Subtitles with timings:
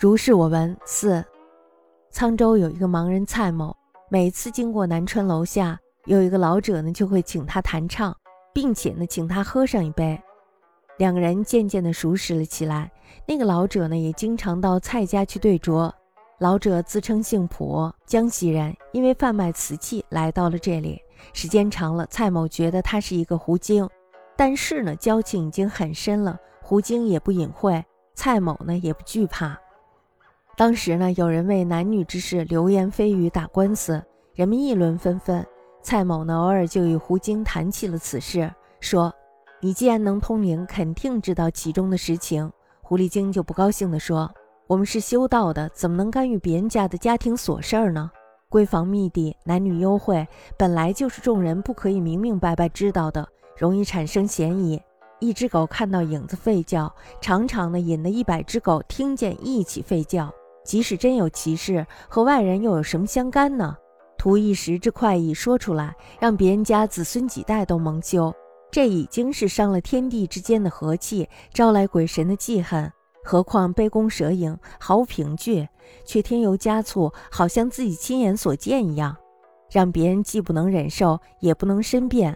[0.00, 0.74] 如是我闻。
[0.86, 1.22] 四，
[2.10, 3.76] 沧州有一个盲人蔡某，
[4.08, 8.16] 每次经过南春楼下，有一个老者呢，就会请他弹唱，
[8.54, 10.18] 并且呢，请他喝上一杯。
[10.96, 12.90] 两个人渐渐的熟识了起来。
[13.26, 15.92] 那个老者呢，也经常到蔡家去对酌。
[16.38, 20.98] 老者自称姓蒲，江西人，因为贩卖瓷器来到了这里。
[21.34, 23.86] 时间长了，蔡某觉得他是一个狐精，
[24.34, 29.60] 但是呢，交情已经很深了，狐精也不隐晦，蔡某呢也不惧怕。
[30.60, 35.42] 当时呢，有人为男女之事流言蜚语打官司，人们议论纷纷。
[35.80, 39.10] 蔡某呢，偶尔就与胡晶谈起了此事，说
[39.62, 44.30] ：“你既然能通灵，肯定知道其中的实情。”狐狸精就不高兴地说
[44.68, 48.10] ：“我们是修道的，怎么能干预别人家的家庭琐事儿呢？
[48.50, 54.78] 闺房密地，男女幽会，本来就是众人不可以明明白白知道的，容易产生嫌疑。
[55.20, 60.30] 一只狗看到影子吠叫，常常呢引得一百只狗听见一起吠叫。”
[60.70, 63.76] 即使真有其事，和外人又有什么相干呢？
[64.16, 68.32] 图一时之快意说出来，让别人家子孙几代都蒙羞，
[68.70, 72.88] 这已经是伤了天地之间的和气，招来鬼神的记恨。
[73.24, 75.66] 何况杯弓蛇影，毫无凭据，
[76.04, 79.16] 却添油加醋，好像自己亲眼所见一样，
[79.72, 82.32] 让别人既不能忍受，也不能申辩，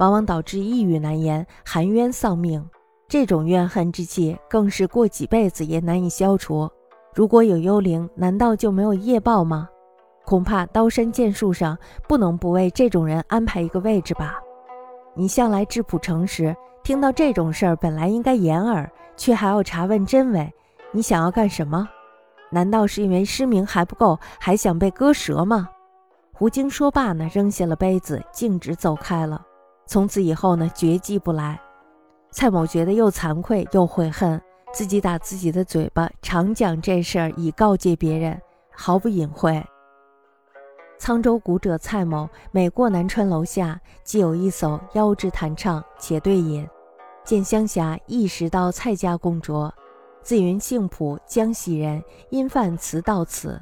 [0.00, 2.68] 往往导致抑郁难言，含冤丧命。
[3.06, 6.68] 这种怨恨之气，更是过几辈子也难以消除。
[7.16, 9.66] 如果有幽灵，难道就没有夜报吗？
[10.26, 14.38] 恐怕刀山剑树上不能不为这种人安排一个位置吧？
[15.14, 18.86] 你向来质朴诚实，听到这种事儿本来应该掩耳，
[19.16, 20.52] 却还要查问真伪，
[20.92, 21.88] 你想要干什么？
[22.50, 25.70] 难道是因为失明还不够，还想被割舌吗？
[26.34, 29.40] 胡晶说罢呢，扔下了杯子，径直走开了。
[29.86, 31.58] 从此以后呢，绝迹不来。
[32.30, 34.38] 蔡某觉得又惭愧又悔恨。
[34.72, 39.64] 自己打自己的嘴巴，常讲这事儿以告诫别人，毫不隐晦。
[40.98, 46.66] 沧州古者蔡某，每过南川楼下，即有一叟腰肢弹唱，且对饮。
[47.24, 49.70] 见乡侠一时到蔡家共酌，
[50.22, 53.60] 自云姓朴，江西人，因犯词到此。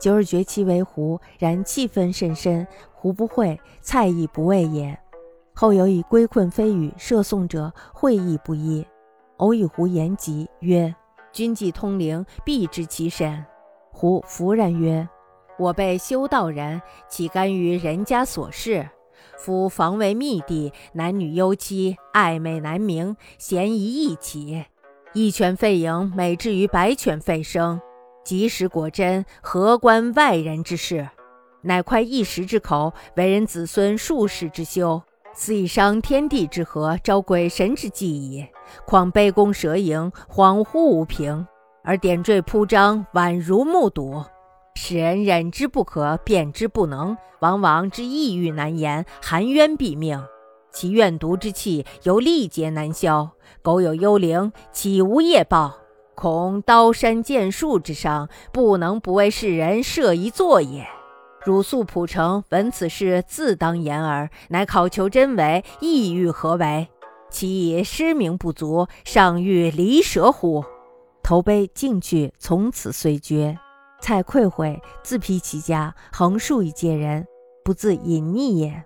[0.00, 4.98] 久而觉其为胡，然气氛甚深，胡不会，蔡亦不畏也。
[5.54, 8.84] 后有以归困非语射送者，会意不一。
[9.44, 10.94] 偶以胡言及曰
[11.30, 13.44] ：“君既通灵，必知其身。”
[13.92, 15.06] 胡弗然曰
[15.58, 18.88] ：“我辈修道人，岂甘于人家琐事？
[19.36, 24.64] 夫房为密地，男女幽妻，暧昧难明，嫌疑易起。
[25.12, 27.78] 一犬吠营，每至于百犬吠声，
[28.24, 31.06] 即使果真，何关外人之事？
[31.60, 35.02] 乃快一时之口，为人子孙数世之修。”
[35.34, 38.46] 此以伤天地之和，招鬼神之忌矣。
[38.86, 41.46] 况杯弓蛇影，恍惚无凭，
[41.82, 44.22] 而点缀铺张，宛如目睹，
[44.76, 50.24] 使人忍之不可，辨之不能，往往之抑郁难言，含冤毙命。
[50.72, 53.30] 其怨毒之气，犹历劫难消。
[53.62, 55.78] 苟有幽灵，岂无业报？
[56.16, 60.86] 恐刀山剑树之上，不能不为世人设一座也。
[61.44, 64.30] 汝素普诚闻此事，自当言耳。
[64.48, 66.88] 乃考求真伪，意欲何为？
[67.30, 70.64] 其以失明不足，尚欲离舌乎？
[71.22, 73.58] 投杯进去，从此遂绝。
[74.00, 77.26] 蔡愧悔，自辟其家，横竖以借人，
[77.62, 78.82] 不自隐匿也。